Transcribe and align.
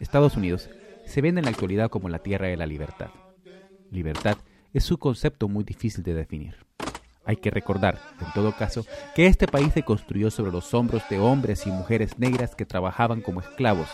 Estados 0.00 0.36
Unidos 0.36 0.70
se 1.06 1.20
vende 1.20 1.40
en 1.40 1.44
la 1.44 1.50
actualidad 1.50 1.90
como 1.90 2.08
la 2.08 2.18
tierra 2.18 2.48
de 2.48 2.56
la 2.56 2.66
libertad. 2.66 3.10
Libertad 3.90 4.36
es 4.72 4.90
un 4.90 4.96
concepto 4.96 5.48
muy 5.48 5.64
difícil 5.64 6.02
de 6.02 6.14
definir. 6.14 6.56
Hay 7.24 7.36
que 7.36 7.50
recordar, 7.50 7.98
en 8.20 8.26
todo 8.34 8.52
caso, 8.52 8.84
que 9.14 9.26
este 9.26 9.46
país 9.46 9.72
se 9.72 9.82
construyó 9.82 10.30
sobre 10.30 10.52
los 10.52 10.74
hombros 10.74 11.02
de 11.08 11.18
hombres 11.18 11.66
y 11.66 11.70
mujeres 11.70 12.18
negras 12.18 12.54
que 12.54 12.66
trabajaban 12.66 13.22
como 13.22 13.40
esclavos, 13.40 13.88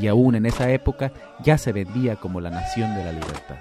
y 0.00 0.08
aún 0.08 0.34
en 0.34 0.46
esa 0.46 0.70
época 0.70 1.12
ya 1.42 1.56
se 1.56 1.72
vendía 1.72 2.16
como 2.16 2.40
la 2.40 2.50
nación 2.50 2.94
de 2.94 3.04
la 3.04 3.12
libertad. 3.12 3.56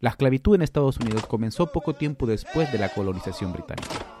La 0.00 0.10
esclavitud 0.10 0.56
en 0.56 0.62
Estados 0.62 0.98
Unidos 0.98 1.26
comenzó 1.26 1.70
poco 1.70 1.94
tiempo 1.94 2.26
después 2.26 2.72
de 2.72 2.78
la 2.78 2.88
colonización 2.88 3.52
británica. 3.52 4.15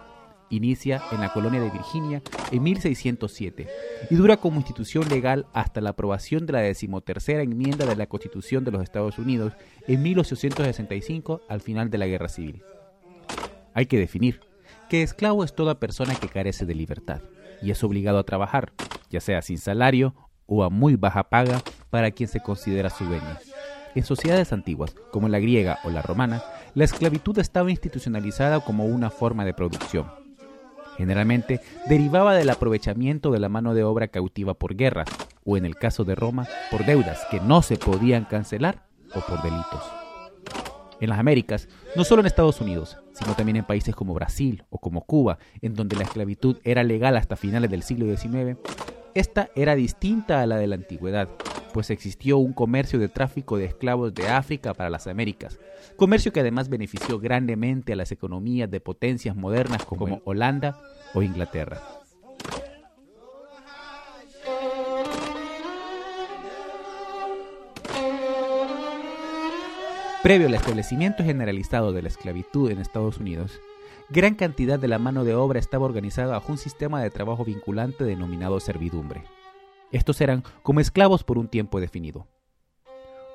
Inicia 0.50 1.02
en 1.10 1.20
la 1.20 1.32
colonia 1.32 1.60
de 1.60 1.70
Virginia 1.70 2.22
en 2.52 2.62
1607 2.62 3.66
y 4.10 4.14
dura 4.14 4.36
como 4.36 4.58
institución 4.58 5.08
legal 5.08 5.46
hasta 5.52 5.80
la 5.80 5.90
aprobación 5.90 6.46
de 6.46 6.52
la 6.52 6.60
decimotercera 6.60 7.42
enmienda 7.42 7.84
de 7.84 7.96
la 7.96 8.06
Constitución 8.06 8.64
de 8.64 8.70
los 8.70 8.82
Estados 8.82 9.18
Unidos 9.18 9.54
en 9.88 10.02
1865 10.02 11.40
al 11.48 11.60
final 11.60 11.90
de 11.90 11.98
la 11.98 12.06
Guerra 12.06 12.28
Civil. 12.28 12.62
Hay 13.74 13.86
que 13.86 13.98
definir 13.98 14.40
que 14.88 15.02
esclavo 15.02 15.44
es 15.44 15.54
toda 15.54 15.80
persona 15.80 16.14
que 16.14 16.28
carece 16.28 16.64
de 16.64 16.74
libertad 16.74 17.20
y 17.60 17.70
es 17.70 17.82
obligado 17.82 18.18
a 18.18 18.24
trabajar, 18.24 18.72
ya 19.10 19.20
sea 19.20 19.42
sin 19.42 19.58
salario 19.58 20.14
o 20.46 20.62
a 20.62 20.70
muy 20.70 20.96
baja 20.96 21.28
paga 21.28 21.62
para 21.90 22.10
quien 22.10 22.28
se 22.28 22.40
considera 22.40 22.90
su 22.90 23.04
dueño. 23.04 23.36
En 23.94 24.04
sociedades 24.04 24.52
antiguas, 24.52 24.94
como 25.10 25.28
la 25.28 25.38
griega 25.38 25.78
o 25.84 25.90
la 25.90 26.02
romana, 26.02 26.42
la 26.74 26.84
esclavitud 26.84 27.38
estaba 27.38 27.70
institucionalizada 27.70 28.60
como 28.60 28.84
una 28.84 29.10
forma 29.10 29.44
de 29.44 29.54
producción. 29.54 30.25
Generalmente 30.96 31.60
derivaba 31.88 32.34
del 32.34 32.50
aprovechamiento 32.50 33.30
de 33.30 33.40
la 33.40 33.48
mano 33.48 33.74
de 33.74 33.84
obra 33.84 34.08
cautiva 34.08 34.54
por 34.54 34.76
guerras, 34.76 35.08
o 35.44 35.56
en 35.56 35.64
el 35.64 35.76
caso 35.76 36.04
de 36.04 36.14
Roma, 36.14 36.46
por 36.70 36.84
deudas 36.84 37.20
que 37.30 37.40
no 37.40 37.62
se 37.62 37.76
podían 37.76 38.24
cancelar 38.24 38.86
o 39.14 39.20
por 39.20 39.42
delitos. 39.42 39.82
En 41.00 41.10
las 41.10 41.18
Américas, 41.18 41.68
no 41.94 42.04
solo 42.04 42.20
en 42.20 42.26
Estados 42.26 42.60
Unidos, 42.60 42.96
sino 43.12 43.34
también 43.34 43.56
en 43.56 43.64
países 43.64 43.94
como 43.94 44.14
Brasil 44.14 44.64
o 44.70 44.78
como 44.78 45.02
Cuba, 45.02 45.38
en 45.60 45.74
donde 45.74 45.96
la 45.96 46.04
esclavitud 46.04 46.58
era 46.64 46.82
legal 46.82 47.16
hasta 47.16 47.36
finales 47.36 47.70
del 47.70 47.82
siglo 47.82 48.06
XIX, 48.06 48.58
esta 49.14 49.50
era 49.54 49.74
distinta 49.74 50.40
a 50.40 50.46
la 50.46 50.56
de 50.56 50.66
la 50.66 50.76
antigüedad, 50.76 51.28
pues 51.72 51.90
existió 51.90 52.38
un 52.38 52.52
comercio 52.52 52.98
de 52.98 53.08
tráfico 53.08 53.58
de 53.58 53.66
esclavos 53.66 54.14
de 54.14 54.28
África 54.28 54.74
para 54.74 54.90
las 54.90 55.06
Américas, 55.06 55.58
comercio 55.96 56.32
que 56.32 56.40
además 56.40 56.68
benefició 56.68 57.18
grandemente 57.18 57.92
a 57.92 57.96
las 57.96 58.12
economías 58.12 58.70
de 58.70 58.80
potencias 58.80 59.36
modernas 59.36 59.84
como 59.84 60.20
Holanda 60.24 60.80
o 61.14 61.22
Inglaterra. 61.22 61.80
Previo 70.22 70.48
al 70.48 70.54
establecimiento 70.54 71.22
generalizado 71.22 71.92
de 71.92 72.02
la 72.02 72.08
esclavitud 72.08 72.68
en 72.72 72.80
Estados 72.80 73.18
Unidos, 73.18 73.60
gran 74.08 74.34
cantidad 74.34 74.76
de 74.76 74.88
la 74.88 74.98
mano 74.98 75.22
de 75.22 75.36
obra 75.36 75.60
estaba 75.60 75.84
organizada 75.84 76.32
bajo 76.32 76.50
un 76.50 76.58
sistema 76.58 77.00
de 77.00 77.10
trabajo 77.10 77.44
vinculante 77.44 78.02
denominado 78.02 78.58
servidumbre. 78.58 79.22
Estos 79.92 80.20
eran 80.20 80.42
como 80.62 80.80
esclavos 80.80 81.24
por 81.24 81.38
un 81.38 81.48
tiempo 81.48 81.80
definido. 81.80 82.26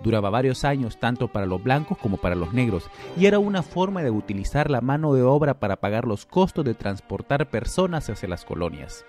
Duraba 0.01 0.29
varios 0.29 0.63
años 0.63 0.99
tanto 0.99 1.27
para 1.27 1.45
los 1.45 1.63
blancos 1.63 1.97
como 1.97 2.17
para 2.17 2.35
los 2.35 2.53
negros 2.53 2.89
y 3.15 3.27
era 3.27 3.39
una 3.39 3.61
forma 3.61 4.01
de 4.01 4.09
utilizar 4.09 4.71
la 4.71 4.81
mano 4.81 5.13
de 5.13 5.21
obra 5.21 5.59
para 5.59 5.79
pagar 5.79 6.05
los 6.05 6.25
costos 6.25 6.65
de 6.65 6.73
transportar 6.73 7.49
personas 7.49 8.09
hacia 8.09 8.27
las 8.27 8.43
colonias. 8.43 9.05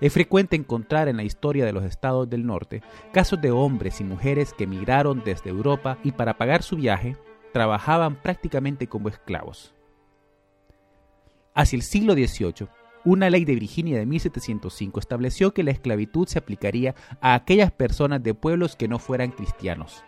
Es 0.00 0.12
frecuente 0.12 0.56
encontrar 0.56 1.08
en 1.08 1.16
la 1.16 1.24
historia 1.24 1.66
de 1.66 1.72
los 1.72 1.84
estados 1.84 2.28
del 2.28 2.46
norte 2.46 2.82
casos 3.12 3.40
de 3.40 3.50
hombres 3.50 4.00
y 4.00 4.04
mujeres 4.04 4.54
que 4.54 4.64
emigraron 4.64 5.22
desde 5.24 5.50
Europa 5.50 5.98
y 6.02 6.12
para 6.12 6.38
pagar 6.38 6.62
su 6.62 6.76
viaje 6.76 7.16
trabajaban 7.52 8.16
prácticamente 8.16 8.86
como 8.86 9.08
esclavos. 9.08 9.74
Hacia 11.54 11.76
el 11.76 11.82
siglo 11.82 12.14
XVIII, 12.14 12.68
una 13.04 13.30
ley 13.30 13.44
de 13.44 13.54
Virginia 13.54 13.98
de 13.98 14.06
1705 14.06 15.00
estableció 15.00 15.52
que 15.52 15.62
la 15.62 15.70
esclavitud 15.70 16.26
se 16.28 16.38
aplicaría 16.38 16.94
a 17.20 17.34
aquellas 17.34 17.72
personas 17.72 18.22
de 18.22 18.34
pueblos 18.34 18.76
que 18.76 18.88
no 18.88 18.98
fueran 18.98 19.30
cristianos. 19.30 20.04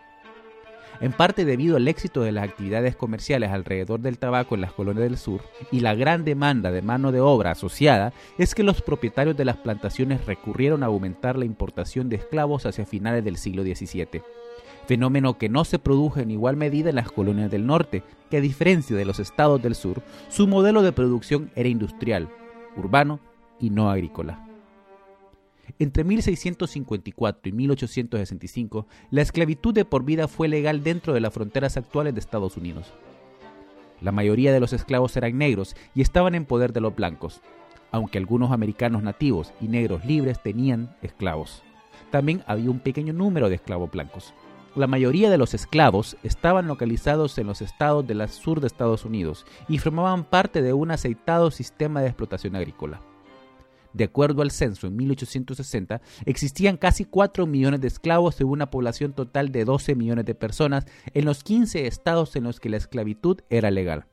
En 1.01 1.11
parte 1.11 1.43
debido 1.43 1.75
al 1.75 1.87
éxito 1.87 2.21
de 2.21 2.31
las 2.31 2.43
actividades 2.43 2.95
comerciales 2.95 3.49
alrededor 3.49 3.99
del 3.99 4.19
tabaco 4.19 4.55
en 4.55 4.61
las 4.61 4.73
colonias 4.73 5.03
del 5.03 5.17
sur 5.17 5.41
y 5.71 5.79
la 5.79 5.95
gran 5.95 6.23
demanda 6.23 6.71
de 6.71 6.81
mano 6.81 7.11
de 7.11 7.19
obra 7.19 7.51
asociada, 7.51 8.13
es 8.37 8.53
que 8.53 8.63
los 8.63 8.81
propietarios 8.81 9.35
de 9.35 9.45
las 9.45 9.57
plantaciones 9.57 10.25
recurrieron 10.25 10.83
a 10.83 10.85
aumentar 10.85 11.37
la 11.37 11.45
importación 11.45 12.09
de 12.09 12.17
esclavos 12.17 12.65
hacia 12.65 12.85
finales 12.85 13.25
del 13.25 13.37
siglo 13.37 13.63
XVII 13.63 14.21
fenómeno 14.85 15.37
que 15.37 15.49
no 15.49 15.63
se 15.63 15.79
produjo 15.79 16.19
en 16.19 16.31
igual 16.31 16.57
medida 16.57 16.89
en 16.89 16.97
las 16.97 17.11
colonias 17.11 17.49
del 17.49 17.65
norte, 17.65 18.03
que 18.29 18.37
a 18.37 18.41
diferencia 18.41 18.95
de 18.95 19.05
los 19.05 19.19
estados 19.19 19.61
del 19.61 19.75
sur, 19.75 20.01
su 20.29 20.47
modelo 20.47 20.81
de 20.81 20.91
producción 20.91 21.51
era 21.55 21.69
industrial, 21.69 22.27
urbano 22.75 23.19
y 23.59 23.69
no 23.69 23.89
agrícola. 23.89 24.45
Entre 25.79 26.03
1654 26.03 27.49
y 27.49 27.51
1865, 27.51 28.85
la 29.11 29.21
esclavitud 29.21 29.73
de 29.73 29.85
por 29.85 30.03
vida 30.03 30.27
fue 30.27 30.47
legal 30.47 30.83
dentro 30.83 31.13
de 31.13 31.21
las 31.21 31.33
fronteras 31.33 31.77
actuales 31.77 32.13
de 32.13 32.19
Estados 32.19 32.57
Unidos. 32.57 32.93
La 34.01 34.11
mayoría 34.11 34.51
de 34.51 34.59
los 34.59 34.73
esclavos 34.73 35.15
eran 35.15 35.37
negros 35.37 35.75
y 35.95 36.01
estaban 36.01 36.35
en 36.35 36.45
poder 36.45 36.73
de 36.73 36.81
los 36.81 36.95
blancos, 36.95 37.41
aunque 37.91 38.17
algunos 38.17 38.51
americanos 38.51 39.03
nativos 39.03 39.53
y 39.61 39.67
negros 39.67 40.03
libres 40.05 40.41
tenían 40.43 40.95
esclavos. 41.01 41.63
También 42.11 42.43
había 42.45 42.69
un 42.69 42.79
pequeño 42.79 43.13
número 43.13 43.49
de 43.49 43.55
esclavos 43.55 43.89
blancos. 43.89 44.33
La 44.75 44.87
mayoría 44.87 45.29
de 45.29 45.37
los 45.37 45.53
esclavos 45.53 46.17
estaban 46.23 46.65
localizados 46.65 47.37
en 47.37 47.45
los 47.45 47.61
estados 47.61 48.07
del 48.07 48.27
sur 48.27 48.59
de 48.59 48.65
Estados 48.65 49.05
Unidos 49.05 49.45
y 49.69 49.77
formaban 49.77 50.23
parte 50.23 50.63
de 50.63 50.73
un 50.73 50.89
aceitado 50.89 51.51
sistema 51.51 52.01
de 52.01 52.07
explotación 52.07 52.55
agrícola. 52.55 52.99
De 53.93 54.05
acuerdo 54.05 54.41
al 54.41 54.49
censo, 54.49 54.87
en 54.87 54.95
1860 54.95 56.01
existían 56.25 56.77
casi 56.77 57.05
4 57.05 57.45
millones 57.45 57.81
de 57.81 57.87
esclavos 57.87 58.41
en 58.41 58.47
una 58.47 58.71
población 58.71 59.13
total 59.13 59.51
de 59.51 59.63
12 59.63 59.93
millones 59.93 60.25
de 60.25 60.33
personas 60.33 60.87
en 61.13 61.25
los 61.25 61.43
15 61.43 61.85
estados 61.85 62.35
en 62.35 62.45
los 62.45 62.59
que 62.59 62.69
la 62.69 62.77
esclavitud 62.77 63.41
era 63.51 63.69
legal. 63.69 64.07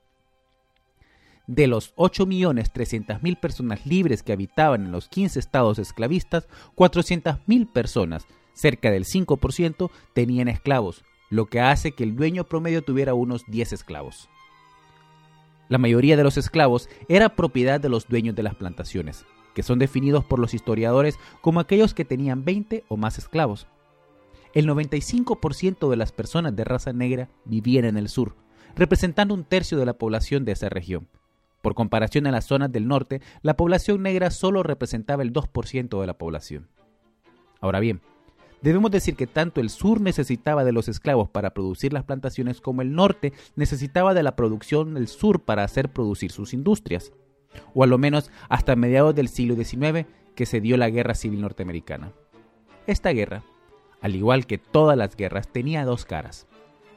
De 1.47 1.69
los 1.69 1.97
8.300.000 1.97 3.41
personas 3.41 3.87
libres 3.87 4.23
que 4.23 4.35
habitaban 4.35 4.85
en 4.85 4.93
los 4.93 5.09
15 5.09 5.39
estados 5.39 5.79
esclavistas, 5.79 6.47
400.000 6.77 7.73
personas 7.73 8.27
cerca 8.61 8.91
del 8.91 9.05
5% 9.05 9.91
tenían 10.13 10.49
esclavos, 10.49 11.05
lo 11.31 11.47
que 11.47 11.61
hace 11.61 11.93
que 11.93 12.05
el 12.05 12.17
dueño 12.17 12.45
promedio 12.45 12.83
tuviera 12.83 13.15
unos 13.15 13.45
10 13.47 13.73
esclavos. 13.73 14.29
La 15.69 15.79
mayoría 15.79 16.17
de 16.17 16.25
los 16.25 16.37
esclavos 16.37 16.89
era 17.09 17.37
propiedad 17.37 17.81
de 17.81 17.89
los 17.89 18.09
dueños 18.09 18.35
de 18.35 18.43
las 18.43 18.57
plantaciones, 18.57 19.25
que 19.55 19.63
son 19.63 19.79
definidos 19.79 20.25
por 20.25 20.41
los 20.41 20.53
historiadores 20.53 21.17
como 21.41 21.61
aquellos 21.61 21.95
que 21.95 22.05
tenían 22.05 22.45
20 22.45 22.85
o 22.89 22.97
más 22.97 23.19
esclavos. 23.19 23.67
El 24.53 24.69
95% 24.69 25.89
de 25.89 25.97
las 25.97 26.11
personas 26.11 26.57
de 26.57 26.65
raza 26.65 26.93
negra 26.93 27.29
vivían 27.45 27.85
en 27.85 27.97
el 27.97 28.09
sur, 28.09 28.35
representando 28.75 29.33
un 29.33 29.45
tercio 29.45 29.79
de 29.79 29.87
la 29.87 29.95
población 29.95 30.45
de 30.45 30.53
esa 30.53 30.69
región. 30.69 31.07
Por 31.63 31.75
comparación 31.75 32.27
a 32.27 32.33
las 32.33 32.47
zonas 32.47 32.73
del 32.73 32.89
norte, 32.89 33.21
la 33.43 33.57
población 33.57 34.03
negra 34.03 34.31
solo 34.31 34.65
representaba 34.65 35.23
el 35.23 35.33
2% 35.33 36.01
de 36.01 36.07
la 36.07 36.19
población. 36.19 36.69
Ahora 37.61 37.79
bien, 37.79 38.01
Debemos 38.63 38.91
decir 38.91 39.17
que 39.17 39.27
tanto 39.27 39.61
el 39.61 39.71
sur 39.71 40.01
necesitaba 40.01 40.65
de 40.65 40.73
los 40.73 40.89
esclavos 40.89 41.31
para 41.31 41.55
producir 41.55 41.93
las 41.93 42.05
plantaciones 42.05 42.61
como 42.61 42.83
el 42.83 42.95
norte 42.95 43.33
necesitaba 43.57 44.13
de 44.13 44.23
la 44.23 44.37
producción 44.37 44.95
del 44.95 45.09
sur 45.09 45.41
para 45.41 45.65
hacer 45.65 45.89
producir 45.89 46.31
sus 46.31 46.53
industrias, 46.53 47.13
o 47.73 47.85
a 47.85 47.87
lo 47.87 47.97
menos 47.97 48.31
hasta 48.49 48.77
mediados 48.77 49.15
del 49.15 49.29
siglo 49.29 49.55
XIX 49.57 50.07
que 50.35 50.47
se 50.47 50.61
dio 50.61 50.77
la 50.77 50.91
Guerra 50.91 51.15
Civil 51.15 51.41
Norteamericana. 51.41 52.13
Esta 52.87 53.11
guerra, 53.11 53.45
al 54.03 54.15
igual 54.15 54.47
que 54.47 54.59
todas 54.59 54.97
las 54.97 55.17
guerras, 55.17 55.49
tenía 55.49 55.85
dos 55.85 56.05
caras, 56.05 56.47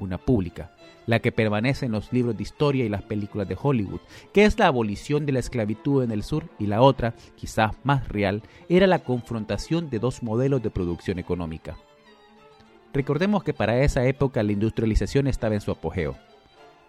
una 0.04 0.18
pública 0.18 0.72
la 1.06 1.20
que 1.20 1.32
permanece 1.32 1.86
en 1.86 1.92
los 1.92 2.12
libros 2.12 2.38
de 2.38 2.44
historia 2.44 2.86
y 2.86 2.90
las 2.90 3.04
películas 3.04 3.48
de 3.48 3.58
Hollywood, 3.62 4.02
que 4.34 4.46
es 4.46 4.58
la 4.60 4.68
abolición 4.68 5.26
de 5.26 5.34
la 5.34 5.40
esclavitud 5.40 6.04
en 6.04 6.12
el 6.12 6.24
sur, 6.24 6.50
y 6.60 6.68
la 6.68 6.82
otra, 6.82 7.14
quizás 7.36 7.74
más 7.84 8.08
real, 8.08 8.44
era 8.70 8.88
la 8.88 9.00
confrontación 9.00 9.90
de 9.90 10.00
dos 10.00 10.24
modelos 10.24 10.62
de 10.64 10.70
producción 10.70 11.20
económica. 11.20 11.78
Recordemos 12.94 13.44
que 13.44 13.54
para 13.54 13.82
esa 13.82 14.06
época 14.06 14.44
la 14.44 14.52
industrialización 14.52 15.28
estaba 15.28 15.56
en 15.56 15.62
su 15.62 15.72
apogeo. 15.72 16.16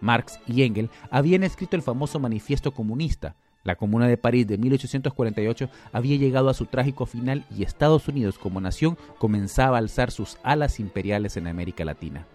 Marx 0.01 0.39
y 0.45 0.61
Engels 0.61 0.91
habían 1.09 1.43
escrito 1.43 1.75
el 1.75 1.81
famoso 1.81 2.19
Manifiesto 2.19 2.71
Comunista. 2.71 3.35
La 3.63 3.75
Comuna 3.75 4.07
de 4.07 4.17
París 4.17 4.45
de 4.45 4.59
1848 4.59 5.69
había 5.91 6.17
llegado 6.17 6.49
a 6.49 6.53
su 6.53 6.67
trágico 6.67 7.07
final 7.07 7.43
y 7.49 7.63
Estados 7.63 8.07
Unidos 8.07 8.37
como 8.37 8.61
nación 8.61 8.95
comenzaba 9.17 9.77
a 9.77 9.79
alzar 9.79 10.11
sus 10.11 10.37
alas 10.43 10.79
imperiales 10.79 11.37
en 11.37 11.47
América 11.47 11.83
Latina. 11.83 12.27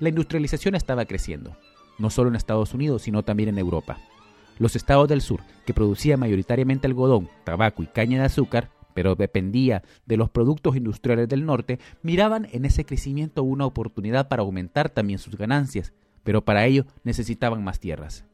La 0.00 0.10
industrialización 0.10 0.76
estaba 0.76 1.06
creciendo, 1.06 1.56
no 1.98 2.10
solo 2.10 2.28
en 2.30 2.36
Estados 2.36 2.72
Unidos, 2.72 3.02
sino 3.02 3.24
también 3.24 3.48
en 3.48 3.58
Europa. 3.58 3.98
Los 4.60 4.76
estados 4.76 5.08
del 5.08 5.20
sur, 5.20 5.40
que 5.66 5.74
producían 5.74 6.20
mayoritariamente 6.20 6.86
algodón, 6.86 7.28
tabaco 7.44 7.82
y 7.82 7.86
caña 7.86 8.20
de 8.20 8.26
azúcar, 8.26 8.70
pero 8.94 9.16
dependía 9.16 9.82
de 10.06 10.16
los 10.16 10.30
productos 10.30 10.76
industriales 10.76 11.28
del 11.28 11.44
norte, 11.44 11.80
miraban 12.02 12.46
en 12.52 12.64
ese 12.64 12.84
crecimiento 12.84 13.42
una 13.42 13.66
oportunidad 13.66 14.28
para 14.28 14.42
aumentar 14.42 14.88
también 14.88 15.18
sus 15.18 15.36
ganancias, 15.36 15.92
pero 16.22 16.44
para 16.44 16.64
ello 16.64 16.84
necesitaban 17.02 17.64
más 17.64 17.80
tierras. 17.80 18.24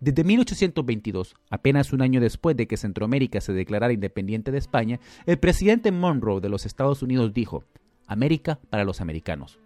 Desde 0.00 0.22
1822, 0.22 1.34
apenas 1.50 1.92
un 1.92 2.02
año 2.02 2.20
después 2.20 2.56
de 2.56 2.66
que 2.68 2.76
Centroamérica 2.76 3.40
se 3.40 3.52
declarara 3.52 3.92
independiente 3.92 4.52
de 4.52 4.58
España, 4.58 5.00
el 5.24 5.38
presidente 5.38 5.92
Monroe 5.92 6.40
de 6.40 6.50
los 6.50 6.66
Estados 6.66 7.02
Unidos 7.02 7.32
dijo, 7.32 7.64
América 8.06 8.58
para 8.70 8.84
los 8.84 9.00
americanos. 9.00 9.58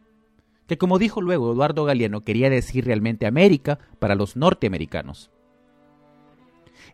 Que 0.73 0.79
como 0.79 0.99
dijo 0.99 1.21
luego 1.21 1.53
Eduardo 1.53 1.85
Galeano, 1.85 2.25
quería 2.25 2.49
decir 2.49 2.87
realmente 2.87 3.27
América 3.27 3.79
para 3.99 4.15
los 4.15 4.37
norteamericanos. 4.37 5.31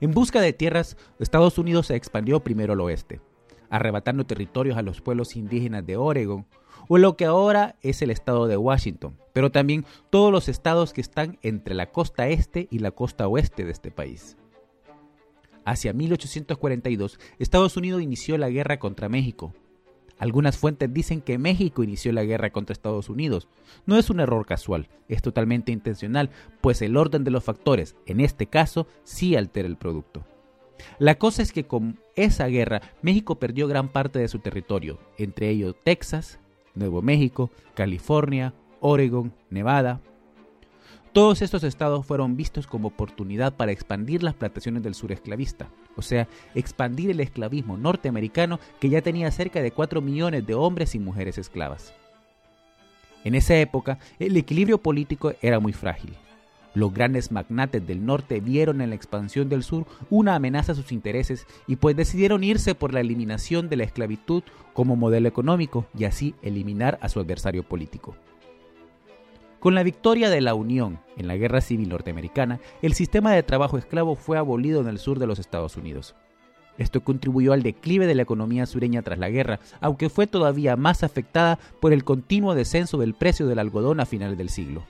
En 0.01 0.11
busca 0.11 0.41
de 0.41 0.53
tierras, 0.53 0.97
Estados 1.21 1.59
Unidos 1.59 1.87
se 1.87 1.95
expandió 1.95 2.41
primero 2.41 2.73
al 2.73 2.81
oeste, 2.81 3.21
arrebatando 3.71 4.27
territorios 4.27 4.77
a 4.77 4.83
los 4.83 5.01
pueblos 5.01 5.37
indígenas 5.37 5.87
de 5.87 5.97
Oregon, 5.97 6.45
o 6.89 6.99
lo 6.99 7.17
que 7.17 7.25
ahora 7.25 7.77
es 7.81 8.03
el 8.03 8.11
estado 8.11 8.49
de 8.49 8.57
Washington, 8.57 9.17
pero 9.33 9.53
también 9.53 9.87
todos 10.11 10.33
los 10.33 10.49
estados 10.49 10.93
que 10.93 11.01
están 11.01 11.39
entre 11.43 11.77
la 11.77 11.93
costa 11.93 12.27
este 12.27 12.67
y 12.73 12.81
la 12.81 12.91
costa 12.91 13.29
oeste 13.29 13.65
de 13.65 13.71
este 13.71 13.93
país. 13.93 14.37
Hacia 15.65 15.93
1842, 15.93 17.21
Estados 17.39 17.77
Unidos 17.77 18.03
inició 18.03 18.39
la 18.39 18.51
guerra 18.51 18.81
contra 18.81 19.09
México. 19.09 19.55
Algunas 20.19 20.59
fuentes 20.59 20.93
dicen 20.93 21.21
que 21.21 21.39
México 21.39 21.83
inició 21.83 22.13
la 22.13 22.25
guerra 22.25 22.51
contra 22.51 22.73
Estados 22.73 23.09
Unidos. 23.09 23.49
No 23.87 23.97
es 23.97 24.11
un 24.11 24.21
error 24.21 24.45
casual, 24.47 24.89
es 25.09 25.23
totalmente 25.23 25.73
intencional, 25.73 26.31
pues 26.61 26.83
el 26.83 26.97
orden 26.97 27.25
de 27.25 27.31
los 27.31 27.45
factores, 27.45 27.97
en 28.07 28.21
este 28.21 28.47
caso, 28.47 28.87
sí 29.05 29.37
altera 29.37 29.69
el 29.69 29.77
producto. 29.77 30.25
La 30.99 31.17
cosa 31.17 31.43
es 31.43 31.53
que 31.53 31.65
con 31.65 32.01
esa 32.17 32.47
guerra 32.47 32.83
México 33.03 33.39
perdió 33.39 33.67
gran 33.69 33.89
parte 33.89 34.19
de 34.19 34.29
su 34.29 34.39
territorio, 34.39 34.99
entre 35.17 35.51
ellos 35.51 35.75
Texas, 35.85 36.41
Nuevo 36.75 37.03
México, 37.03 37.51
California, 37.75 38.55
Oregon, 38.81 39.35
Nevada. 39.51 40.01
Todos 41.19 41.43
estos 41.43 41.65
estados 41.65 42.07
fueron 42.07 42.37
vistos 42.37 42.69
como 42.69 42.87
oportunidad 42.87 43.53
para 43.53 43.73
expandir 43.73 44.23
las 44.23 44.35
plantaciones 44.35 44.85
del 44.85 44.95
sur 44.95 45.11
esclavista, 45.11 45.69
o 45.97 46.03
sea, 46.03 46.29
expandir 46.55 47.11
el 47.11 47.19
esclavismo 47.19 47.77
norteamericano 47.77 48.61
que 48.79 48.89
ya 48.89 49.03
tenía 49.03 49.29
cerca 49.33 49.61
de 49.61 49.73
4 49.73 50.01
millones 50.01 50.47
de 50.47 50.55
hombres 50.55 50.95
y 50.95 51.01
mujeres 51.01 51.37
esclavas. 51.37 51.93
En 53.25 53.35
esa 53.35 53.57
época, 53.57 53.99
el 54.21 54.37
equilibrio 54.37 54.79
político 54.79 55.33
era 55.43 55.59
muy 55.59 55.73
frágil. 55.73 56.15
Los 56.75 56.95
grandes 56.95 57.33
magnates 57.33 57.85
del 57.85 58.07
norte 58.07 58.39
vieron 58.39 58.81
en 58.81 58.91
la 58.91 58.95
expansión 58.95 59.49
del 59.49 59.65
sur 59.65 59.87
una 60.11 60.37
amenaza 60.37 60.71
a 60.71 60.77
sus 60.77 60.93
intereses 60.93 61.49
y 61.67 61.75
pues 61.75 61.97
decidieron 61.97 62.45
irse 62.45 62.77
por 62.77 62.95
la 62.95 63.01
eliminación 63.01 63.69
de 63.69 63.75
la 63.75 63.83
esclavitud 63.83 64.45
como 64.73 64.95
modelo 64.95 65.27
económico 65.27 65.85
y 65.99 66.05
así 66.05 66.37
eliminar 66.43 66.97
a 67.03 67.09
su 67.09 67.19
adversario 67.19 67.65
político. 67.65 68.15
Con 69.61 69.75
la 69.75 69.83
victoria 69.83 70.31
de 70.31 70.41
la 70.41 70.55
Unión 70.55 71.01
en 71.17 71.27
la 71.27 71.37
Guerra 71.37 71.61
Civil 71.61 71.89
Norteamericana, 71.89 72.61
el 72.81 72.95
sistema 72.95 73.33
de 73.33 73.43
trabajo 73.43 73.77
esclavo 73.77 74.15
fue 74.15 74.39
abolido 74.39 74.81
en 74.81 74.89
el 74.89 74.99
sur 74.99 75.19
de 75.19 75.27
los 75.27 75.39
Estados 75.39 75.77
Unidos. 75.77 76.15
Esto 76.79 77.03
contribuyó 77.03 77.53
al 77.53 77.65
declive 77.65 78.07
de 78.07 78.15
la 78.15 78.23
economía 78.23 78.67
sureña 78.67 79.03
tras 79.03 79.19
la 79.19 79.31
guerra, 79.31 79.59
aunque 79.81 80.11
fue 80.11 80.29
todavía 80.29 80.77
más 80.77 81.03
afectada 81.03 81.59
por 81.81 81.93
el 81.93 82.05
continuo 82.05 82.55
descenso 82.55 82.99
del 82.99 83.15
precio 83.15 83.49
del 83.49 83.59
algodón 83.59 83.99
a 83.99 84.07
finales 84.07 84.39
del 84.39 84.49
siglo 84.49 84.85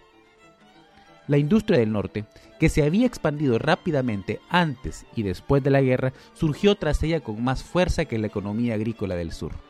la 1.28 1.38
industria 1.38 1.78
del 1.78 1.92
norte, 1.92 2.24
que 2.58 2.68
se 2.68 2.82
había 2.82 3.06
expandido 3.06 3.58
rápidamente 3.58 4.40
antes 4.48 5.06
y 5.14 5.22
después 5.22 5.62
de 5.62 5.70
la 5.70 5.82
guerra, 5.82 6.12
surgió 6.32 6.74
tras 6.74 7.02
ella 7.02 7.20
con 7.20 7.44
más 7.44 7.62
fuerza 7.62 8.06
que 8.06 8.18
la 8.18 8.26
economía 8.26 8.74
agrícola 8.74 9.14
del 9.14 9.32
sur. 9.32 9.67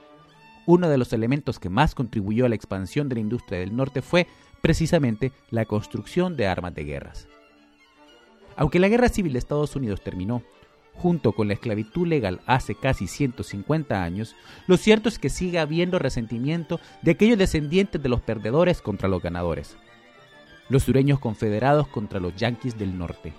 Uno 0.68 0.90
de 0.90 0.98
los 0.98 1.14
elementos 1.14 1.58
que 1.58 1.70
más 1.70 1.94
contribuyó 1.94 2.44
a 2.44 2.50
la 2.50 2.54
expansión 2.54 3.08
de 3.08 3.14
la 3.14 3.22
industria 3.22 3.60
del 3.60 3.74
norte 3.74 4.02
fue 4.02 4.26
precisamente 4.60 5.32
la 5.50 5.64
construcción 5.64 6.36
de 6.36 6.46
armas 6.46 6.74
de 6.74 6.84
guerras. 6.84 7.26
Aunque 8.54 8.78
la 8.78 8.88
guerra 8.88 9.08
civil 9.08 9.32
de 9.32 9.38
Estados 9.38 9.76
Unidos 9.76 10.02
terminó, 10.02 10.42
junto 10.92 11.32
con 11.32 11.48
la 11.48 11.54
esclavitud 11.54 12.06
legal 12.06 12.42
hace 12.44 12.74
casi 12.74 13.06
150 13.06 14.02
años, 14.02 14.36
lo 14.66 14.76
cierto 14.76 15.08
es 15.08 15.18
que 15.18 15.30
sigue 15.30 15.58
habiendo 15.58 15.98
resentimiento 15.98 16.80
de 17.00 17.12
aquellos 17.12 17.38
descendientes 17.38 18.02
de 18.02 18.08
los 18.10 18.20
perdedores 18.20 18.82
contra 18.82 19.08
los 19.08 19.22
ganadores 19.22 19.78
los 20.68 20.82
sureños 20.82 21.18
confederados 21.18 21.88
contra 21.88 22.20
los 22.20 22.36
yanquis 22.36 22.78
del 22.78 22.98
norte. 22.98 23.32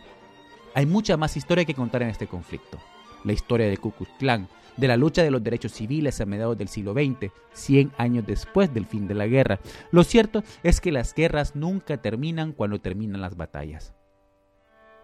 Hay 0.74 0.86
mucha 0.86 1.18
más 1.18 1.38
historia 1.38 1.66
que 1.66 1.76
contar 1.76 2.02
en 2.02 2.10
este 2.10 2.28
conflicto. 2.28 2.80
La 3.24 3.34
historia 3.34 3.68
del 3.68 3.80
Ku 3.80 3.92
Klux 3.92 4.12
Klan, 4.18 4.48
de 4.80 4.88
la 4.88 4.98
lucha 4.98 5.24
de 5.24 5.32
los 5.32 5.44
derechos 5.44 5.74
civiles 5.74 6.22
a 6.22 6.26
mediados 6.26 6.58
del 6.58 6.68
siglo 6.68 6.94
XX, 6.94 7.32
100 7.54 7.92
años 7.98 8.26
después 8.26 8.74
del 8.74 8.86
fin 8.86 9.08
de 9.08 9.16
la 9.16 9.28
guerra. 9.28 9.60
Lo 9.92 10.04
cierto 10.04 10.44
es 10.64 10.80
que 10.80 10.92
las 10.92 11.14
guerras 11.14 11.56
nunca 11.56 11.98
terminan 11.98 12.54
cuando 12.54 12.80
terminan 12.80 13.22
las 13.22 13.36
batallas. 13.36 13.94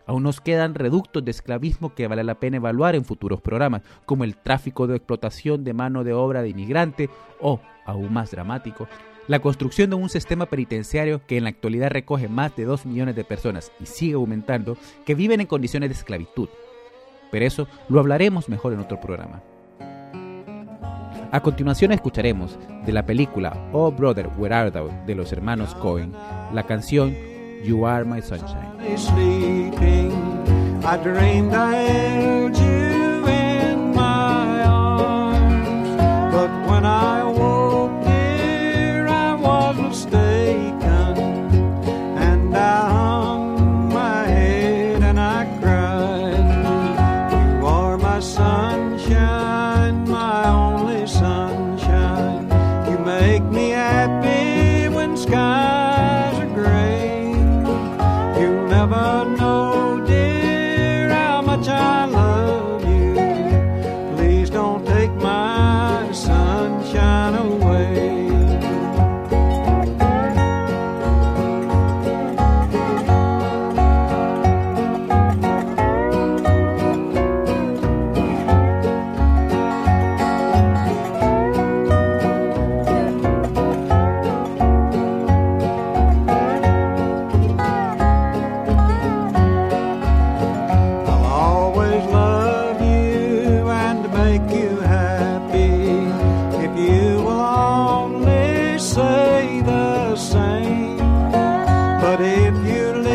Aún 0.07 0.23
nos 0.23 0.39
quedan 0.39 0.75
reductos 0.75 1.25
de 1.25 1.31
esclavismo 1.31 1.95
que 1.95 2.07
vale 2.07 2.23
la 2.23 2.39
pena 2.39 2.57
evaluar 2.57 2.95
en 2.95 3.05
futuros 3.05 3.41
programas, 3.41 3.81
como 4.05 4.23
el 4.23 4.37
tráfico 4.37 4.85
de 4.87 4.97
explotación 4.97 5.63
de 5.63 5.73
mano 5.73 6.03
de 6.03 6.13
obra 6.13 6.43
de 6.43 6.49
inmigrante 6.49 7.09
o, 7.41 7.59
aún 7.85 8.13
más 8.13 8.31
dramático, 8.31 8.87
la 9.27 9.39
construcción 9.39 9.89
de 9.89 9.95
un 9.95 10.09
sistema 10.09 10.45
penitenciario 10.45 11.25
que 11.25 11.37
en 11.37 11.45
la 11.45 11.49
actualidad 11.49 11.89
recoge 11.89 12.27
más 12.27 12.55
de 12.55 12.65
2 12.65 12.85
millones 12.85 13.15
de 13.15 13.23
personas 13.23 13.71
y 13.79 13.87
sigue 13.87 14.13
aumentando, 14.13 14.77
que 15.05 15.15
viven 15.15 15.41
en 15.41 15.47
condiciones 15.47 15.89
de 15.89 15.95
esclavitud. 15.95 16.49
Pero 17.31 17.45
eso 17.45 17.67
lo 17.89 17.99
hablaremos 17.99 18.47
mejor 18.47 18.73
en 18.73 18.79
otro 18.79 19.01
programa. 19.01 19.41
A 21.31 21.39
continuación 21.41 21.91
escucharemos 21.91 22.57
de 22.85 22.93
la 22.93 23.05
película 23.05 23.69
Oh 23.73 23.91
Brother, 23.91 24.29
Where 24.37 24.55
Art 24.55 24.73
Thou 24.73 24.89
de 25.05 25.15
los 25.15 25.31
hermanos 25.31 25.75
Cohen 25.75 26.13
la 26.53 26.63
canción 26.63 27.15
You 27.63 27.85
Are 27.85 28.05
My 28.05 28.21
Sunshine. 28.21 28.75
away. 67.45 68.04
you 102.65 102.93
live. 102.93 103.14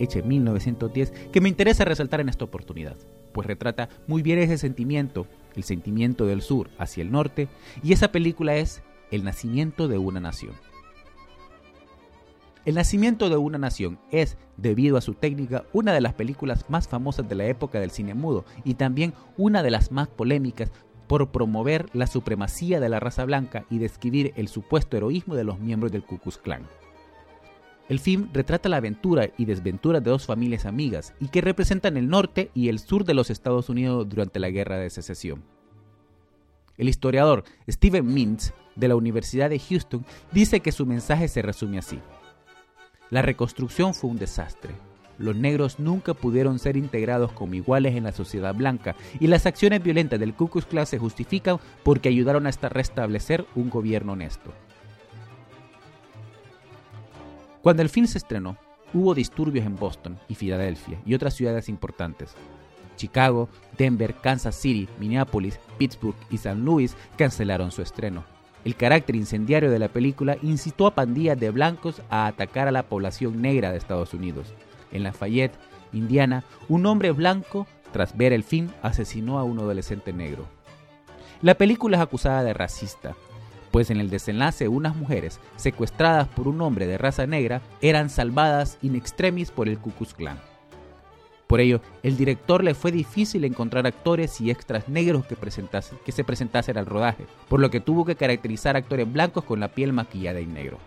hecha 0.00 0.18
en 0.18 0.28
1910, 0.28 1.12
que 1.32 1.40
me 1.40 1.48
interesa 1.48 1.84
resaltar 1.84 2.20
en 2.20 2.28
esta 2.28 2.44
oportunidad, 2.44 2.96
pues 3.32 3.46
retrata 3.46 3.88
muy 4.06 4.22
bien 4.22 4.38
ese 4.38 4.58
sentimiento, 4.58 5.26
el 5.54 5.64
sentimiento 5.64 6.26
del 6.26 6.42
sur 6.42 6.70
hacia 6.78 7.02
el 7.02 7.12
norte, 7.12 7.48
y 7.82 7.92
esa 7.92 8.12
película 8.12 8.56
es 8.56 8.82
El 9.10 9.24
nacimiento 9.24 9.88
de 9.88 9.98
una 9.98 10.20
nación. 10.20 10.54
El 12.66 12.74
nacimiento 12.74 13.30
de 13.30 13.36
una 13.36 13.56
nación 13.56 13.98
es, 14.10 14.36
debido 14.56 14.98
a 14.98 15.00
su 15.00 15.14
técnica, 15.14 15.64
una 15.72 15.92
de 15.92 16.02
las 16.02 16.12
películas 16.12 16.66
más 16.68 16.88
famosas 16.88 17.28
de 17.28 17.34
la 17.34 17.46
época 17.46 17.80
del 17.80 17.90
cine 17.90 18.12
mudo 18.14 18.44
y 18.64 18.74
también 18.74 19.14
una 19.38 19.62
de 19.62 19.70
las 19.70 19.90
más 19.90 20.08
polémicas 20.08 20.70
por 21.06 21.32
promover 21.32 21.88
la 21.94 22.06
supremacía 22.06 22.78
de 22.78 22.88
la 22.88 23.00
raza 23.00 23.24
blanca 23.24 23.64
y 23.70 23.78
describir 23.78 24.32
el 24.36 24.46
supuesto 24.46 24.96
heroísmo 24.96 25.34
de 25.34 25.42
los 25.44 25.58
miembros 25.58 25.90
del 25.90 26.04
Ku 26.04 26.18
Klux 26.18 26.38
Klan. 26.38 26.68
El 27.90 27.98
film 27.98 28.28
retrata 28.32 28.68
la 28.68 28.76
aventura 28.76 29.30
y 29.36 29.46
desventura 29.46 29.98
de 29.98 30.10
dos 30.10 30.24
familias 30.24 30.64
amigas 30.64 31.12
y 31.18 31.26
que 31.26 31.40
representan 31.40 31.96
el 31.96 32.08
norte 32.08 32.52
y 32.54 32.68
el 32.68 32.78
sur 32.78 33.04
de 33.04 33.14
los 33.14 33.30
Estados 33.30 33.68
Unidos 33.68 34.08
durante 34.08 34.38
la 34.38 34.48
Guerra 34.48 34.78
de 34.78 34.90
Secesión. 34.90 35.42
El 36.78 36.88
historiador 36.88 37.42
Steven 37.68 38.06
Mintz 38.06 38.52
de 38.76 38.86
la 38.86 38.94
Universidad 38.94 39.50
de 39.50 39.58
Houston 39.58 40.06
dice 40.30 40.60
que 40.60 40.70
su 40.70 40.86
mensaje 40.86 41.26
se 41.26 41.42
resume 41.42 41.78
así. 41.78 41.98
La 43.10 43.22
reconstrucción 43.22 43.92
fue 43.92 44.10
un 44.10 44.18
desastre. 44.18 44.72
Los 45.18 45.34
negros 45.34 45.80
nunca 45.80 46.14
pudieron 46.14 46.60
ser 46.60 46.76
integrados 46.76 47.32
como 47.32 47.54
iguales 47.54 47.96
en 47.96 48.04
la 48.04 48.12
sociedad 48.12 48.54
blanca 48.54 48.94
y 49.18 49.26
las 49.26 49.46
acciones 49.46 49.82
violentas 49.82 50.20
del 50.20 50.34
Ku 50.34 50.46
Klux 50.46 50.64
Klan 50.64 50.86
se 50.86 51.00
justifican 51.00 51.58
porque 51.82 52.08
ayudaron 52.08 52.46
a 52.46 52.50
restablecer 52.52 53.46
un 53.56 53.68
gobierno 53.68 54.12
honesto. 54.12 54.52
Cuando 57.62 57.82
el 57.82 57.90
film 57.90 58.06
se 58.06 58.18
estrenó, 58.18 58.56
hubo 58.94 59.14
disturbios 59.14 59.66
en 59.66 59.76
Boston 59.76 60.18
y 60.28 60.34
Filadelfia 60.34 61.00
y 61.04 61.14
otras 61.14 61.34
ciudades 61.34 61.68
importantes. 61.68 62.34
Chicago, 62.96 63.48
Denver, 63.76 64.14
Kansas 64.14 64.56
City, 64.56 64.88
Minneapolis, 64.98 65.58
Pittsburgh 65.78 66.16
y 66.30 66.38
San 66.38 66.64
Luis 66.64 66.96
cancelaron 67.16 67.70
su 67.70 67.82
estreno. 67.82 68.24
El 68.64 68.76
carácter 68.76 69.16
incendiario 69.16 69.70
de 69.70 69.78
la 69.78 69.88
película 69.88 70.36
incitó 70.42 70.86
a 70.86 70.94
pandillas 70.94 71.38
de 71.38 71.50
blancos 71.50 72.02
a 72.10 72.26
atacar 72.26 72.68
a 72.68 72.72
la 72.72 72.82
población 72.82 73.40
negra 73.40 73.70
de 73.70 73.78
Estados 73.78 74.12
Unidos. 74.12 74.54
En 74.92 75.02
Lafayette, 75.02 75.58
Indiana, 75.92 76.44
un 76.68 76.84
hombre 76.86 77.10
blanco, 77.12 77.66
tras 77.92 78.16
ver 78.16 78.32
el 78.32 78.44
film, 78.44 78.68
asesinó 78.82 79.38
a 79.38 79.44
un 79.44 79.58
adolescente 79.58 80.12
negro. 80.12 80.46
La 81.40 81.54
película 81.54 81.96
es 81.96 82.02
acusada 82.02 82.42
de 82.42 82.52
racista, 82.52 83.16
pues 83.70 83.90
en 83.90 84.00
el 84.00 84.10
desenlace 84.10 84.68
unas 84.68 84.96
mujeres 84.96 85.40
secuestradas 85.56 86.28
por 86.28 86.48
un 86.48 86.60
hombre 86.60 86.86
de 86.86 86.98
raza 86.98 87.26
negra 87.26 87.62
eran 87.80 88.10
salvadas 88.10 88.78
in 88.82 88.96
extremis 88.96 89.50
por 89.50 89.68
el 89.68 89.78
Ku 89.78 89.90
Klux 89.92 90.14
Klan. 90.14 90.38
Por 91.46 91.58
ello, 91.58 91.80
el 92.04 92.16
director 92.16 92.62
le 92.62 92.74
fue 92.74 92.92
difícil 92.92 93.44
encontrar 93.44 93.84
actores 93.84 94.40
y 94.40 94.52
extras 94.52 94.88
negros 94.88 95.26
que, 95.26 95.36
que 95.36 96.12
se 96.12 96.22
presentasen 96.22 96.78
al 96.78 96.86
rodaje, 96.86 97.26
por 97.48 97.58
lo 97.58 97.70
que 97.70 97.80
tuvo 97.80 98.04
que 98.04 98.14
caracterizar 98.14 98.76
actores 98.76 99.12
blancos 99.12 99.42
con 99.42 99.58
la 99.58 99.66
piel 99.66 99.92
maquillada 99.92 100.38
en 100.38 100.54
negro. 100.54 100.78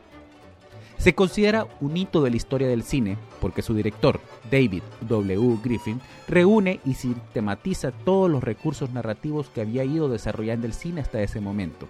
Se 0.98 1.14
considera 1.14 1.68
un 1.82 1.98
hito 1.98 2.24
de 2.24 2.30
la 2.30 2.38
historia 2.38 2.70
del 2.70 2.84
cine 2.84 3.18
porque 3.42 3.62
su 3.62 3.74
director, 3.74 4.22
David 4.50 4.84
W. 5.02 5.58
Griffin, 5.62 6.00
reúne 6.30 6.80
y 6.86 6.94
sistematiza 6.94 7.92
todos 7.92 8.32
los 8.32 8.42
recursos 8.42 8.90
narrativos 8.92 9.50
que 9.50 9.60
había 9.60 9.84
ido 9.84 10.08
desarrollando 10.08 10.66
el 10.66 10.72
cine 10.72 11.02
hasta 11.02 11.22
ese 11.22 11.42
momento. 11.42 11.90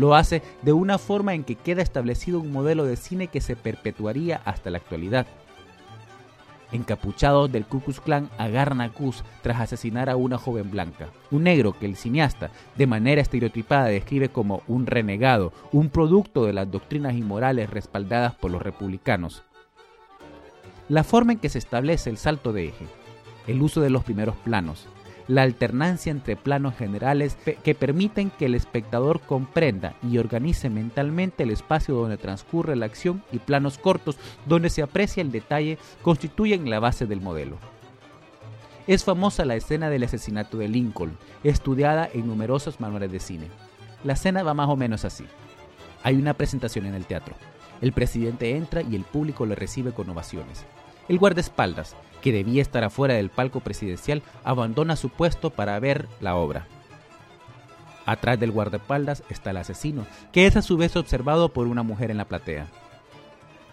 Lo 0.00 0.14
hace 0.14 0.40
de 0.62 0.72
una 0.72 0.96
forma 0.96 1.34
en 1.34 1.44
que 1.44 1.56
queda 1.56 1.82
establecido 1.82 2.40
un 2.40 2.52
modelo 2.52 2.86
de 2.86 2.96
cine 2.96 3.26
que 3.26 3.42
se 3.42 3.54
perpetuaría 3.54 4.40
hasta 4.46 4.70
la 4.70 4.78
actualidad, 4.78 5.26
encapuchados 6.72 7.52
del 7.52 7.66
Ku 7.66 7.80
Klux 7.80 8.00
Klan 8.00 8.30
agarran 8.38 8.80
a 8.80 8.90
Cus 8.94 9.22
tras 9.42 9.60
asesinar 9.60 10.08
a 10.08 10.16
una 10.16 10.38
joven 10.38 10.70
blanca. 10.70 11.10
Un 11.30 11.42
negro 11.42 11.78
que 11.78 11.84
el 11.84 11.96
cineasta, 11.96 12.50
de 12.78 12.86
manera 12.86 13.20
estereotipada, 13.20 13.88
describe 13.88 14.30
como 14.30 14.62
un 14.68 14.86
renegado, 14.86 15.52
un 15.70 15.90
producto 15.90 16.46
de 16.46 16.54
las 16.54 16.70
doctrinas 16.70 17.12
inmorales 17.12 17.68
respaldadas 17.68 18.34
por 18.34 18.50
los 18.50 18.62
republicanos. 18.62 19.42
La 20.88 21.04
forma 21.04 21.32
en 21.32 21.40
que 21.40 21.50
se 21.50 21.58
establece 21.58 22.08
el 22.08 22.16
salto 22.16 22.54
de 22.54 22.68
eje, 22.68 22.86
el 23.46 23.60
uso 23.60 23.82
de 23.82 23.90
los 23.90 24.02
primeros 24.02 24.36
planos, 24.36 24.88
la 25.30 25.42
alternancia 25.42 26.10
entre 26.10 26.34
planos 26.34 26.74
generales 26.74 27.38
que 27.62 27.74
permiten 27.76 28.30
que 28.30 28.46
el 28.46 28.56
espectador 28.56 29.20
comprenda 29.20 29.94
y 30.02 30.18
organice 30.18 30.68
mentalmente 30.68 31.44
el 31.44 31.50
espacio 31.50 31.94
donde 31.94 32.16
transcurre 32.16 32.74
la 32.74 32.86
acción 32.86 33.22
y 33.30 33.38
planos 33.38 33.78
cortos 33.78 34.18
donde 34.46 34.70
se 34.70 34.82
aprecia 34.82 35.20
el 35.20 35.30
detalle 35.30 35.78
constituyen 36.02 36.68
la 36.68 36.80
base 36.80 37.06
del 37.06 37.20
modelo. 37.20 37.58
Es 38.88 39.04
famosa 39.04 39.44
la 39.44 39.54
escena 39.54 39.88
del 39.88 40.02
asesinato 40.02 40.58
de 40.58 40.66
Lincoln, 40.66 41.16
estudiada 41.44 42.10
en 42.12 42.26
numerosos 42.26 42.80
manuales 42.80 43.12
de 43.12 43.20
cine. 43.20 43.46
La 44.02 44.14
escena 44.14 44.42
va 44.42 44.52
más 44.52 44.68
o 44.68 44.74
menos 44.74 45.04
así. 45.04 45.26
Hay 46.02 46.16
una 46.16 46.34
presentación 46.34 46.86
en 46.86 46.94
el 46.94 47.06
teatro. 47.06 47.36
El 47.80 47.92
presidente 47.92 48.56
entra 48.56 48.82
y 48.82 48.96
el 48.96 49.04
público 49.04 49.46
le 49.46 49.54
recibe 49.54 49.92
con 49.92 50.10
ovaciones. 50.10 50.66
El 51.10 51.18
guardaespaldas, 51.18 51.96
que 52.22 52.30
debía 52.30 52.62
estar 52.62 52.84
afuera 52.84 53.14
del 53.14 53.30
palco 53.30 53.58
presidencial, 53.58 54.22
abandona 54.44 54.94
su 54.94 55.08
puesto 55.08 55.50
para 55.50 55.76
ver 55.80 56.06
la 56.20 56.36
obra. 56.36 56.68
Atrás 58.06 58.38
del 58.38 58.52
guardaespaldas 58.52 59.24
está 59.28 59.50
el 59.50 59.56
asesino, 59.56 60.06
que 60.30 60.46
es 60.46 60.54
a 60.54 60.62
su 60.62 60.76
vez 60.76 60.94
observado 60.94 61.48
por 61.48 61.66
una 61.66 61.82
mujer 61.82 62.12
en 62.12 62.18
la 62.18 62.26
platea. 62.26 62.68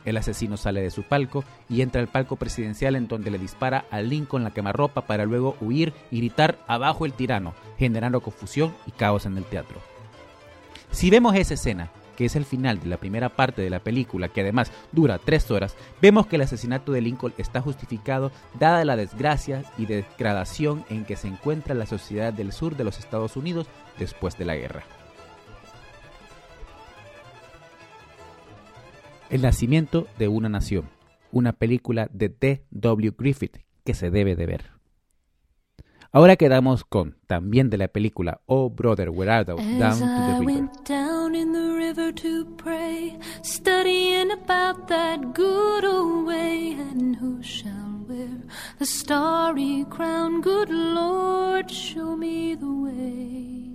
El 0.03 0.17
asesino 0.17 0.58
sale 0.58 0.82
de 0.82 0.89
su 0.89 1.03
palco 1.03 1.44
y 1.70 1.82
entra 1.82 2.01
al 2.01 2.08
palco 2.08 2.38
presidencial 2.38 2.96
en 2.96 3.08
donde 3.08 3.29
le 3.29 3.38
dispara 3.38 3.86
a 3.91 4.01
Lincoln 4.01 4.44
la 4.44 4.50
quemarropa 4.50 5.01
para 5.01 5.25
luego 5.25 5.58
huir 5.62 5.94
y 6.10 6.17
gritar 6.17 6.58
abajo 6.65 7.06
el 7.06 7.13
tirano, 7.13 7.53
generando 7.77 8.22
confusión 8.22 8.74
y 8.88 8.91
caos 8.94 9.27
en 9.27 9.38
el 9.38 9.44
teatro. 9.44 9.79
Si 10.89 11.12
vemos 11.12 11.36
esa 11.36 11.53
escena 11.53 11.91
que 12.17 12.25
es 12.25 12.36
el 12.36 12.43
final 12.43 12.79
de 12.79 12.88
la 12.88 12.97
primera 12.97 13.29
parte 13.29 13.62
de 13.62 13.69
la 13.69 13.79
película, 13.79 14.27
que 14.27 14.41
además 14.41 14.71
dura 14.91 15.19
tres 15.19 15.50
horas, 15.51 15.77
vemos 16.01 16.27
que 16.27 16.36
el 16.36 16.41
asesinato 16.41 16.91
de 16.91 17.00
Lincoln 17.00 17.33
está 17.38 17.62
justificado 17.62 18.31
dada 18.59 18.83
la 18.83 18.97
desgracia 18.97 19.63
y 19.77 19.86
degradación 19.86 20.83
en 20.89 21.05
que 21.05 21.15
se 21.15 21.27
encuentra 21.27 21.75
la 21.75 21.86
sociedad 21.86 22.33
del 22.33 22.51
sur 22.51 22.75
de 22.75 22.83
los 22.83 22.97
Estados 22.97 23.38
Unidos 23.38 23.67
después 24.00 24.38
de 24.38 24.45
la 24.45 24.55
guerra. 24.55 24.83
El 29.29 29.41
nacimiento 29.43 30.07
de 30.17 30.27
una 30.27 30.50
nación, 30.50 30.89
una 31.31 31.53
película 31.53 32.09
de 32.12 32.29
D. 32.29 32.63
W. 32.71 33.13
Griffith 33.17 33.57
que 33.83 33.93
se 33.93 34.09
debe 34.09 34.36
de 34.36 34.45
ver. 34.47 34.76
Ahora 36.11 36.35
quedamos 36.35 36.83
con 36.83 37.15
también 37.27 37.69
de 37.69 37.77
la 37.77 37.87
película 37.87 38.41
Oh 38.45 38.69
Brother 38.69 39.09
Where 39.09 39.31
Art 39.31 39.47
Thou 39.47 39.57
Down 39.57 39.99
to 39.99 40.05
the 40.05 40.45
River. 40.45 40.69
river 41.97 42.11
to 42.11 42.45
pray, 42.57 43.17
studying 43.43 44.31
about 44.31 44.87
that 44.87 45.33
good 45.33 45.85
old 45.85 46.25
way, 46.27 46.73
and 46.73 47.15
who 47.15 47.41
shall 47.41 48.05
wear 48.07 48.41
the 48.77 48.85
starry 48.85 49.85
crown? 49.89 50.41
Good 50.41 50.69
Lord, 50.69 51.71
show 51.71 52.15
me 52.15 52.55
the 52.55 52.71
way. 52.71 53.71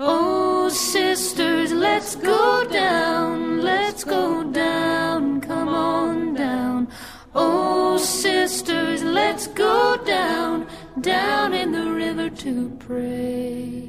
Oh, 0.00 0.68
sisters, 0.70 1.72
let's 1.72 2.16
go 2.16 2.64
down, 2.70 3.60
let's 3.60 4.02
go 4.04 4.42
down, 4.50 5.40
come 5.40 5.68
on 5.68 6.34
down. 6.34 6.88
Oh, 7.34 7.98
sisters, 7.98 9.02
let's 9.02 9.46
go 9.48 9.96
down, 10.04 10.66
down 11.00 11.54
in 11.54 11.72
the 11.72 11.90
river 11.90 12.28
to 12.28 12.70
pray. 12.78 13.88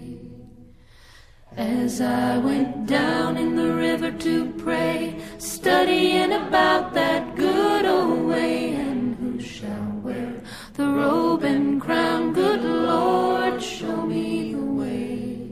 As 1.55 2.01
I 2.01 2.37
went 2.37 2.87
down 2.87 3.37
in 3.37 3.55
the 3.55 3.73
river 3.73 4.11
to 4.11 4.51
pray, 4.53 5.19
studying 5.37 6.31
about 6.31 6.93
that 6.93 7.35
good 7.35 7.85
old 7.85 8.25
way, 8.25 8.73
and 8.73 9.15
who 9.15 9.39
shall 9.39 9.91
wear 10.01 10.33
the 10.73 10.87
robe 10.87 11.43
and 11.43 11.79
crown? 11.79 12.33
Good 12.33 12.63
Lord, 12.63 13.61
show 13.61 14.05
me 14.05 14.53
the 14.53 14.61
way. 14.61 15.47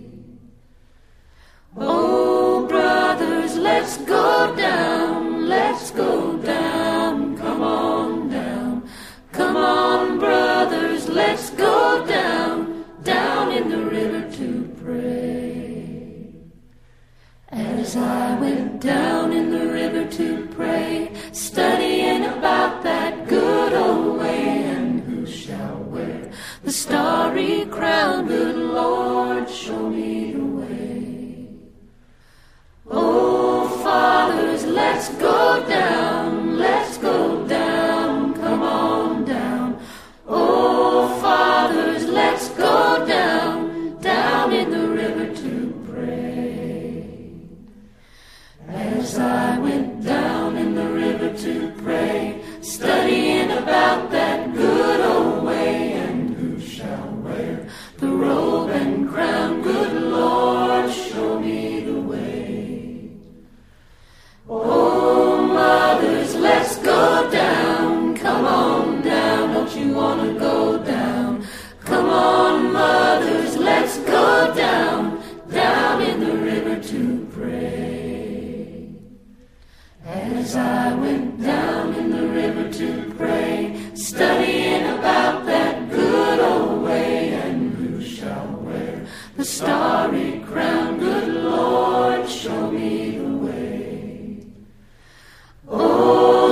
Oh, 1.77 2.65
brothers, 2.65 3.55
let's 3.58 3.98
go 3.98 4.50
let's 11.12 11.50
go 11.51 12.06
down, 12.06 12.86
down 13.03 13.51
in 13.51 13.70
the 13.70 13.84
river 13.84 14.32
to 14.38 14.75
pray. 14.84 16.34
As 17.50 17.98
I 17.98 18.39
went 18.39 18.80
down 18.82 19.34
in 19.34 19.51
the 19.51 19.68
river 19.68 20.10
to 20.10 20.48
pray, 20.56 21.12
studying 21.34 22.25
about 22.25 22.84
that 22.84 23.27
good 23.27 23.74
old 23.74 24.20
way, 24.20 24.63
and 24.63 25.01
who 25.01 25.26
shall 25.26 25.80
wear 25.84 26.32
the 26.63 26.71
starry 26.71 27.65
crown? 27.65 28.28
Good 28.28 28.56
Lord, 28.56 29.50
show 29.50 29.89
me 29.89 30.32
the 30.34 30.45
way. 30.45 30.51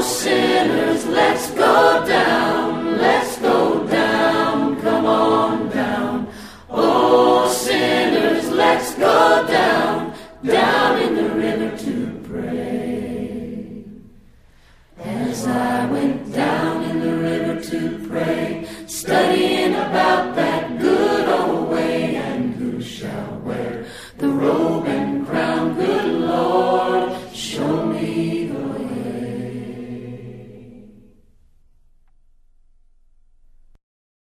sin. 0.10 0.39